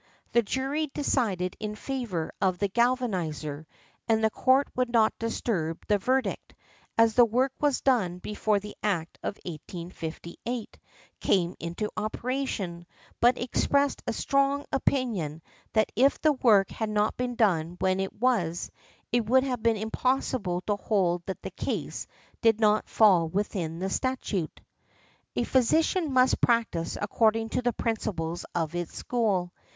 [0.31, 3.67] The jury decided in favour of the galvanizer,
[4.09, 6.55] and the court |52| would not disturb the verdict,
[6.97, 10.79] as the work was done before the Act of 1858
[11.19, 12.87] came into operation,
[13.19, 15.43] but expressed a strong opinion
[15.73, 18.71] that if the work had not been done when it was,
[19.11, 22.07] it would have been impossible to hold that the case
[22.41, 24.61] did not fall within the statute.
[25.35, 29.53] A physician must practise according to the principles of his school.